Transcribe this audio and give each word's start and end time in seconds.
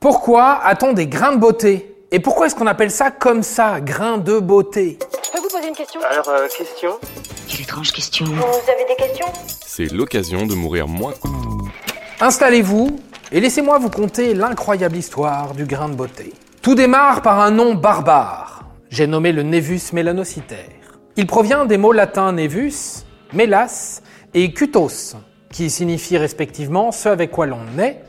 Pourquoi 0.00 0.58
a-t-on 0.64 0.94
des 0.94 1.06
grains 1.06 1.32
de 1.32 1.36
beauté? 1.36 1.94
Et 2.10 2.20
pourquoi 2.20 2.46
est-ce 2.46 2.54
qu'on 2.54 2.66
appelle 2.66 2.90
ça 2.90 3.10
comme 3.10 3.42
ça, 3.42 3.82
grains 3.82 4.16
de 4.16 4.38
beauté? 4.38 4.98
Je 5.22 5.30
peux 5.30 5.40
vous 5.40 5.50
poser 5.50 5.68
une 5.68 5.74
question? 5.74 6.00
Alors, 6.10 6.26
euh, 6.30 6.48
question? 6.48 6.92
Quelle 7.46 7.60
étrange 7.60 7.92
question. 7.92 8.24
Vous 8.24 8.32
avez 8.32 8.86
des 8.88 8.96
questions? 8.96 9.26
C'est 9.66 9.92
l'occasion 9.92 10.46
de 10.46 10.54
mourir 10.54 10.88
moins. 10.88 11.12
Installez-vous 12.18 12.98
et 13.30 13.40
laissez-moi 13.40 13.78
vous 13.78 13.90
conter 13.90 14.32
l'incroyable 14.32 14.96
histoire 14.96 15.52
du 15.52 15.66
grain 15.66 15.90
de 15.90 15.96
beauté. 15.96 16.32
Tout 16.62 16.74
démarre 16.74 17.20
par 17.20 17.38
un 17.38 17.50
nom 17.50 17.74
barbare. 17.74 18.64
J'ai 18.88 19.06
nommé 19.06 19.32
le 19.32 19.42
Nevus 19.42 19.92
mélanocitaire. 19.92 20.96
Il 21.16 21.26
provient 21.26 21.66
des 21.66 21.76
mots 21.76 21.92
latins 21.92 22.32
nevus, 22.32 23.04
mélas 23.34 24.00
et 24.32 24.54
cutos, 24.54 25.16
qui 25.52 25.68
signifient 25.68 26.16
respectivement 26.16 26.90
ce 26.90 27.10
avec 27.10 27.30
quoi 27.30 27.44
l'on 27.44 27.64
naît, 27.76 28.02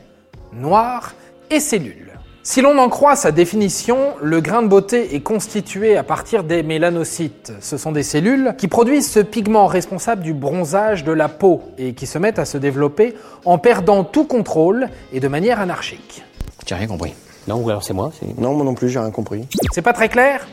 noir 0.54 1.12
et 1.52 1.60
cellule. 1.60 2.08
Si 2.44 2.60
l'on 2.60 2.76
en 2.78 2.88
croit 2.88 3.14
sa 3.14 3.30
définition, 3.30 3.98
le 4.20 4.40
grain 4.40 4.62
de 4.62 4.66
beauté 4.68 5.14
est 5.14 5.20
constitué 5.20 5.96
à 5.96 6.02
partir 6.02 6.42
des 6.42 6.64
mélanocytes. 6.64 7.52
Ce 7.60 7.76
sont 7.76 7.92
des 7.92 8.02
cellules 8.02 8.54
qui 8.58 8.66
produisent 8.66 9.08
ce 9.08 9.20
pigment 9.20 9.66
responsable 9.68 10.22
du 10.22 10.34
bronzage 10.34 11.04
de 11.04 11.12
la 11.12 11.28
peau 11.28 11.62
et 11.78 11.92
qui 11.94 12.06
se 12.06 12.18
mettent 12.18 12.40
à 12.40 12.44
se 12.44 12.58
développer 12.58 13.14
en 13.44 13.58
perdant 13.58 14.02
tout 14.02 14.24
contrôle 14.24 14.88
et 15.12 15.20
de 15.20 15.28
manière 15.28 15.60
anarchique. 15.60 16.24
J'ai 16.66 16.74
rien 16.74 16.88
compris. 16.88 17.14
Non, 17.46 17.56
ou 17.62 17.68
alors 17.70 17.84
c'est 17.84 17.94
moi 17.94 18.10
c'est- 18.18 18.36
Non, 18.40 18.54
moi 18.54 18.64
non 18.64 18.74
plus, 18.74 18.88
j'ai 18.88 18.98
rien 18.98 19.10
compris. 19.12 19.46
C'est 19.72 19.82
pas 19.82 19.92
très 19.92 20.08
clair? 20.08 20.48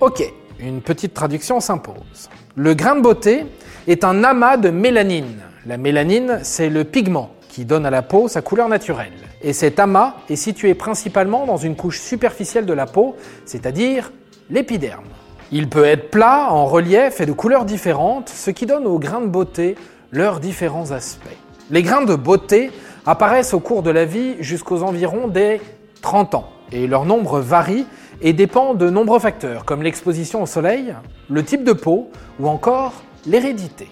Ok, 0.00 0.22
une 0.60 0.80
petite 0.80 1.14
traduction 1.14 1.58
s'impose. 1.58 2.28
Le 2.54 2.74
grain 2.74 2.94
de 2.94 3.00
beauté 3.00 3.46
est 3.88 4.04
un 4.04 4.22
amas 4.22 4.56
de 4.58 4.70
mélanine. 4.70 5.38
La 5.66 5.76
mélanine, 5.76 6.38
c'est 6.42 6.68
le 6.68 6.84
pigment 6.84 7.30
qui 7.52 7.66
donne 7.66 7.84
à 7.84 7.90
la 7.90 8.00
peau 8.00 8.28
sa 8.28 8.40
couleur 8.40 8.70
naturelle. 8.70 9.12
Et 9.42 9.52
cet 9.52 9.78
amas 9.78 10.14
est 10.30 10.36
situé 10.36 10.72
principalement 10.72 11.44
dans 11.44 11.58
une 11.58 11.76
couche 11.76 12.00
superficielle 12.00 12.64
de 12.64 12.72
la 12.72 12.86
peau, 12.86 13.14
c'est-à-dire 13.44 14.10
l'épiderme. 14.48 15.04
Il 15.52 15.68
peut 15.68 15.84
être 15.84 16.10
plat, 16.10 16.48
en 16.50 16.64
relief 16.64 17.20
et 17.20 17.26
de 17.26 17.32
couleurs 17.32 17.66
différentes, 17.66 18.30
ce 18.30 18.50
qui 18.50 18.64
donne 18.64 18.86
aux 18.86 18.98
grains 18.98 19.20
de 19.20 19.26
beauté 19.26 19.76
leurs 20.12 20.40
différents 20.40 20.92
aspects. 20.92 21.28
Les 21.70 21.82
grains 21.82 22.06
de 22.06 22.14
beauté 22.14 22.70
apparaissent 23.04 23.52
au 23.52 23.60
cours 23.60 23.82
de 23.82 23.90
la 23.90 24.06
vie 24.06 24.36
jusqu'aux 24.40 24.82
environs 24.82 25.28
des 25.28 25.60
30 26.00 26.34
ans, 26.34 26.48
et 26.72 26.86
leur 26.86 27.04
nombre 27.04 27.40
varie 27.40 27.84
et 28.22 28.32
dépend 28.32 28.72
de 28.72 28.88
nombreux 28.88 29.18
facteurs, 29.18 29.66
comme 29.66 29.82
l'exposition 29.82 30.42
au 30.42 30.46
soleil, 30.46 30.94
le 31.28 31.44
type 31.44 31.64
de 31.64 31.74
peau 31.74 32.10
ou 32.40 32.48
encore 32.48 32.94
l'hérédité. 33.26 33.88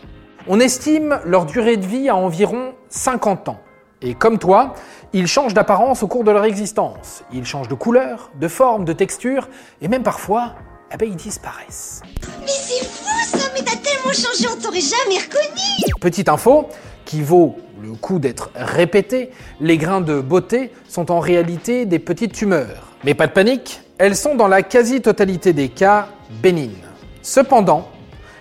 On 0.53 0.59
estime 0.59 1.21
leur 1.25 1.47
durée 1.47 1.77
de 1.77 1.87
vie 1.87 2.09
à 2.09 2.17
environ 2.17 2.75
50 2.89 3.51
ans. 3.51 3.61
Et 4.03 4.15
comme 4.15 4.41
toi, 4.41 4.75
ils 5.13 5.29
changent 5.29 5.55
d'apparence 5.55 6.03
au 6.03 6.09
cours 6.09 6.25
de 6.25 6.33
leur 6.33 6.43
existence. 6.43 7.23
Ils 7.33 7.47
changent 7.47 7.69
de 7.69 7.77
couleur, 7.77 8.33
de 8.35 8.49
forme, 8.49 8.85
de 8.85 8.93
texture, 8.93 9.49
et 9.81 9.87
même 9.87 10.03
parfois, 10.03 10.57
eh 10.93 10.97
ben, 10.97 11.09
ils 11.09 11.15
disparaissent. 11.15 12.03
Mais 12.41 12.49
c'est 12.49 12.85
fou 12.85 13.39
ça, 13.39 13.49
mais 13.55 13.61
t'as 13.61 13.77
tellement 13.77 14.13
changé, 14.13 14.49
on 14.53 14.61
t'aurait 14.61 14.81
jamais 14.81 15.21
reconnu 15.21 15.95
Petite 16.01 16.29
info 16.29 16.67
qui 17.05 17.23
vaut 17.23 17.55
le 17.81 17.93
coup 17.93 18.19
d'être 18.19 18.51
répétée, 18.57 19.31
les 19.61 19.79
grains 19.79 20.01
de 20.01 20.21
beauté 20.21 20.73
sont 20.89 21.13
en 21.13 21.21
réalité 21.21 21.87
des 21.87 22.01
petites 22.01 22.33
tumeurs. 22.33 22.89
Mais 23.05 23.15
pas 23.15 23.29
de 23.29 23.33
panique, 23.33 23.83
elles 23.99 24.17
sont 24.17 24.35
dans 24.35 24.49
la 24.49 24.63
quasi-totalité 24.65 25.53
des 25.53 25.69
cas 25.69 26.09
bénignes. 26.43 26.89
Cependant, 27.23 27.89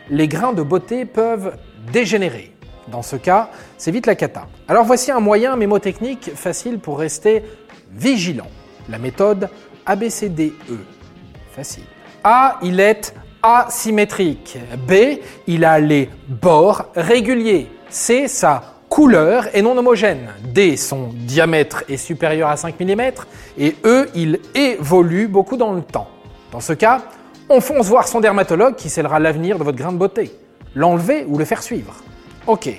les 0.10 0.28
grains 0.28 0.54
de 0.54 0.64
beauté 0.64 1.06
peuvent 1.06 1.54
dégénérer. 1.92 2.54
Dans 2.88 3.02
ce 3.02 3.16
cas, 3.16 3.50
c'est 3.78 3.92
vite 3.92 4.06
la 4.06 4.16
cata. 4.16 4.48
Alors 4.68 4.86
voici 4.86 5.12
un 5.12 5.20
moyen 5.20 5.56
mémotechnique 5.56 6.32
facile 6.36 6.80
pour 6.80 7.00
rester 7.00 7.44
vigilant. 7.92 8.48
La 8.90 8.98
méthode 8.98 9.50
ABCDE. 9.86 10.54
Facile. 11.56 11.84
A, 12.24 12.58
il 12.62 12.80
est 12.80 13.14
asymétrique. 13.42 14.58
B, 14.88 15.20
il 15.48 15.66
a 15.66 15.80
les 15.80 16.10
bords 16.28 16.88
réguliers. 16.96 17.68
C, 17.90 18.28
sa 18.28 18.64
couleur 18.90 19.56
est 19.56 19.62
non 19.62 19.78
homogène. 19.78 20.30
D, 20.44 20.76
son 20.78 21.12
diamètre 21.14 21.84
est 21.90 21.98
supérieur 21.98 22.50
à 22.50 22.58
5 22.58 22.80
mm. 22.80 23.02
Et 23.58 23.76
E, 23.86 24.10
il 24.16 24.40
évolue 24.56 25.28
beaucoup 25.28 25.58
dans 25.58 25.74
le 25.74 25.82
temps. 25.82 26.08
Dans 26.52 26.60
ce 26.60 26.74
cas, 26.74 27.04
on 27.50 27.62
fonce 27.62 27.88
voir 27.88 28.08
son 28.08 28.20
dermatologue 28.20 28.76
qui 28.76 28.90
scellera 28.90 29.20
l'avenir 29.20 29.58
de 29.58 29.64
votre 29.64 29.78
grain 29.78 29.92
de 29.92 29.98
beauté. 29.98 30.32
L'enlever 30.76 31.26
ou 31.28 31.38
le 31.38 31.46
faire 31.46 31.64
suivre. 31.64 31.96
Ok, 32.48 32.70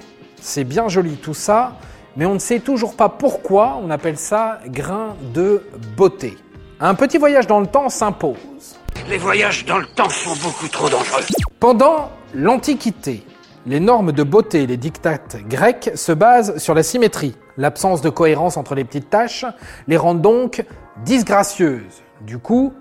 c'est 0.41 0.65
bien 0.65 0.89
joli 0.89 1.17
tout 1.17 1.34
ça, 1.34 1.77
mais 2.17 2.27
on 2.27 2.34
ne 2.34 2.39
sait 2.39 2.61
toujours 2.61 2.95
pas 2.95 3.09
pourquoi 3.09 3.81
on 3.83 3.91
appelle 3.91 4.19
ça 4.19 4.61
grain 4.67 5.17
de 5.34 5.62
beauté. 5.97 6.37
Un 6.81 6.95
petit 6.95 7.19
voyage 7.19 7.47
dans 7.47 7.61
le 7.61 7.67
temps 7.67 7.89
s'impose. 7.89 8.78
Les 9.09 9.19
voyages 9.19 9.65
dans 9.67 9.78
le 9.78 9.87
temps 9.87 10.09
sont 10.09 10.34
beaucoup 10.43 10.69
trop 10.69 10.89
dangereux. 10.89 11.23
Pendant 11.59 12.11
l'Antiquité, 12.34 13.25
les 13.67 13.81
normes 13.81 14.12
de 14.12 14.22
beauté 14.22 14.62
et 14.62 14.67
les 14.67 14.77
dictates 14.77 15.37
grecs 15.49 15.91
se 15.95 16.12
basent 16.12 16.57
sur 16.59 16.75
la 16.75 16.83
symétrie. 16.83 17.37
L'absence 17.59 18.01
de 18.01 18.09
cohérence 18.09 18.57
entre 18.57 18.75
les 18.75 18.84
petites 18.84 19.11
taches 19.11 19.45
les 19.87 19.97
rend 19.97 20.15
donc 20.15 20.65
disgracieuses. 21.05 22.03
Du 22.22 22.39
coup, 22.39 22.72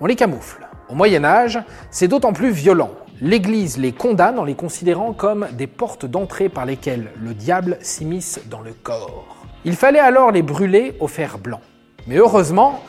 on 0.00 0.06
les 0.06 0.16
camoufle. 0.16 0.66
Au 0.88 0.94
Moyen 0.94 1.24
Âge, 1.24 1.60
c'est 1.90 2.08
d'autant 2.08 2.32
plus 2.32 2.50
violent. 2.50 2.90
L'Église 3.20 3.78
les 3.78 3.92
condamne 3.92 4.40
en 4.40 4.44
les 4.44 4.56
considérant 4.56 5.12
comme 5.12 5.46
des 5.52 5.68
portes 5.68 6.04
d'entrée 6.04 6.48
par 6.48 6.66
lesquelles 6.66 7.10
le 7.22 7.32
diable 7.32 7.78
s'immisce 7.80 8.40
dans 8.50 8.60
le 8.60 8.72
corps. 8.72 9.46
Il 9.64 9.76
fallait 9.76 10.00
alors 10.00 10.32
les 10.32 10.42
brûler 10.42 10.96
au 10.98 11.06
fer 11.06 11.38
blanc. 11.38 11.60
Mais 12.08 12.16
heureusement, 12.16 12.80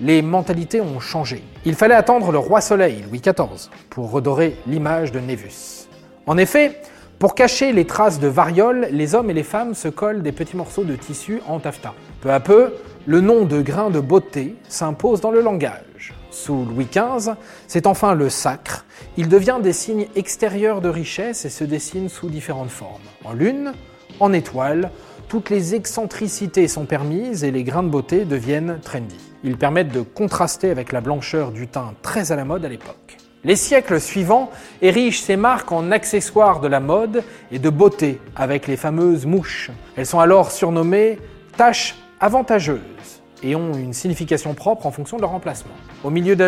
les 0.00 0.20
mentalités 0.20 0.82
ont 0.82 1.00
changé. 1.00 1.42
Il 1.64 1.74
fallait 1.74 1.94
attendre 1.94 2.30
le 2.30 2.38
roi 2.38 2.60
Soleil, 2.60 3.04
Louis 3.08 3.20
XIV, 3.20 3.70
pour 3.88 4.10
redorer 4.10 4.56
l'image 4.66 5.12
de 5.12 5.18
Névus. 5.18 5.88
En 6.26 6.36
effet, 6.36 6.80
pour 7.18 7.34
cacher 7.34 7.72
les 7.72 7.86
traces 7.86 8.20
de 8.20 8.28
variole, 8.28 8.88
les 8.92 9.14
hommes 9.14 9.30
et 9.30 9.34
les 9.34 9.42
femmes 9.42 9.74
se 9.74 9.88
collent 9.88 10.22
des 10.22 10.32
petits 10.32 10.56
morceaux 10.56 10.84
de 10.84 10.94
tissu 10.94 11.40
en 11.48 11.58
taffetas. 11.58 11.94
Peu 12.20 12.30
à 12.30 12.40
peu, 12.40 12.74
le 13.06 13.20
nom 13.20 13.44
de 13.44 13.62
grain 13.62 13.90
de 13.90 14.00
beauté 14.00 14.56
s'impose 14.68 15.20
dans 15.20 15.30
le 15.30 15.40
langage. 15.40 15.82
Sous 16.30 16.64
Louis 16.64 16.86
XV, 16.86 17.32
c'est 17.66 17.86
enfin 17.86 18.14
le 18.14 18.30
sacre. 18.30 18.84
Il 19.16 19.28
devient 19.28 19.58
des 19.62 19.72
signes 19.72 20.06
extérieurs 20.14 20.80
de 20.80 20.88
richesse 20.88 21.44
et 21.44 21.50
se 21.50 21.64
dessine 21.64 22.08
sous 22.08 22.28
différentes 22.28 22.70
formes. 22.70 23.02
En 23.24 23.32
lune, 23.32 23.72
en 24.20 24.32
étoile, 24.32 24.90
toutes 25.28 25.50
les 25.50 25.74
excentricités 25.74 26.68
sont 26.68 26.86
permises 26.86 27.44
et 27.44 27.50
les 27.50 27.64
grains 27.64 27.82
de 27.82 27.88
beauté 27.88 28.24
deviennent 28.24 28.80
trendy. 28.82 29.18
Ils 29.42 29.56
permettent 29.56 29.92
de 29.92 30.02
contraster 30.02 30.70
avec 30.70 30.92
la 30.92 31.00
blancheur 31.00 31.50
du 31.50 31.66
teint 31.66 31.94
très 32.02 32.32
à 32.32 32.36
la 32.36 32.44
mode 32.44 32.64
à 32.64 32.68
l'époque. 32.68 33.16
Les 33.42 33.56
siècles 33.56 34.00
suivants 34.00 34.50
érigent 34.82 35.22
ces 35.22 35.36
marques 35.36 35.72
en 35.72 35.90
accessoires 35.92 36.60
de 36.60 36.68
la 36.68 36.80
mode 36.80 37.24
et 37.50 37.58
de 37.58 37.70
beauté 37.70 38.20
avec 38.36 38.66
les 38.66 38.76
fameuses 38.76 39.24
mouches. 39.24 39.70
Elles 39.96 40.06
sont 40.06 40.20
alors 40.20 40.52
surnommées 40.52 41.18
taches 41.56 41.96
avantageuses 42.20 43.19
et 43.42 43.54
ont 43.56 43.74
une 43.74 43.92
signification 43.92 44.54
propre 44.54 44.86
en 44.86 44.90
fonction 44.90 45.16
de 45.16 45.22
leur 45.22 45.32
emplacement. 45.32 45.74
Au 46.04 46.10
milieu 46.10 46.36
de 46.36 46.44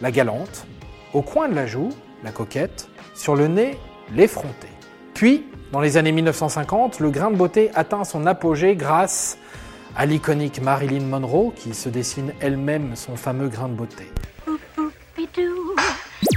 la 0.00 0.10
galante. 0.10 0.66
Au 1.14 1.22
coin 1.22 1.48
de 1.48 1.54
la 1.54 1.66
joue, 1.66 1.90
la 2.24 2.30
coquette. 2.30 2.88
Sur 3.14 3.36
le 3.36 3.48
nez, 3.48 3.78
l'effrontée. 4.14 4.68
Puis, 5.14 5.44
dans 5.72 5.80
les 5.80 5.96
années 5.96 6.12
1950, 6.12 7.00
le 7.00 7.10
grain 7.10 7.30
de 7.30 7.36
beauté 7.36 7.70
atteint 7.74 8.04
son 8.04 8.26
apogée 8.26 8.74
grâce 8.76 9.38
à 9.96 10.06
l'iconique 10.06 10.60
Marilyn 10.62 11.04
Monroe 11.04 11.52
qui 11.54 11.74
se 11.74 11.88
dessine 11.88 12.32
elle-même 12.40 12.96
son 12.96 13.16
fameux 13.16 13.48
grain 13.48 13.68
de 13.68 13.74
beauté. 13.74 14.04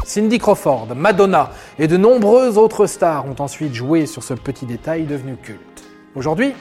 Cindy 0.04 0.38
Crawford, 0.38 0.96
Madonna 0.96 1.52
et 1.80 1.88
de 1.88 1.98
nombreuses 1.98 2.58
autres 2.58 2.86
stars 2.86 3.26
ont 3.26 3.36
ensuite 3.40 3.74
joué 3.74 4.06
sur 4.06 4.24
ce 4.24 4.34
petit 4.34 4.66
détail 4.66 5.06
devenu 5.06 5.36
culte. 5.36 5.84
Aujourd'hui, 6.16 6.54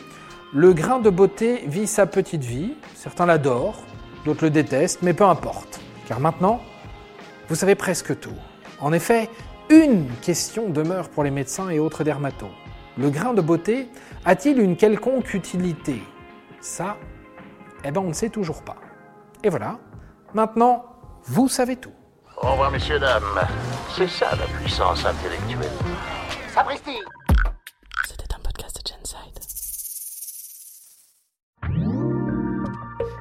le 0.54 0.72
grain 0.72 1.00
de 1.00 1.10
beauté 1.10 1.64
vit 1.66 1.88
sa 1.88 2.06
petite 2.06 2.44
vie, 2.44 2.74
certains 2.94 3.26
l'adorent, 3.26 3.82
d'autres 4.24 4.44
le 4.44 4.50
détestent, 4.50 5.02
mais 5.02 5.12
peu 5.12 5.24
importe, 5.24 5.80
car 6.06 6.20
maintenant, 6.20 6.60
vous 7.48 7.56
savez 7.56 7.74
presque 7.74 8.20
tout. 8.20 8.36
En 8.78 8.92
effet, 8.92 9.28
une 9.68 10.06
question 10.22 10.68
demeure 10.68 11.08
pour 11.08 11.24
les 11.24 11.32
médecins 11.32 11.70
et 11.70 11.80
autres 11.80 12.04
dermatos. 12.04 12.52
Le 12.96 13.10
grain 13.10 13.34
de 13.34 13.40
beauté 13.40 13.88
a-t-il 14.24 14.60
une 14.60 14.76
quelconque 14.76 15.34
utilité? 15.34 16.00
Ça, 16.60 16.98
eh 17.84 17.90
ben 17.90 18.00
on 18.02 18.08
ne 18.08 18.12
sait 18.12 18.30
toujours 18.30 18.62
pas. 18.62 18.76
Et 19.42 19.48
voilà, 19.48 19.78
maintenant, 20.34 20.84
vous 21.24 21.48
savez 21.48 21.74
tout. 21.74 21.92
Au 22.40 22.52
revoir, 22.52 22.70
messieurs, 22.70 23.00
dames. 23.00 23.22
C'est 23.96 24.08
ça 24.08 24.30
la 24.36 24.46
puissance 24.58 25.04
intellectuelle. 25.04 25.70
Sapristi 26.54 27.00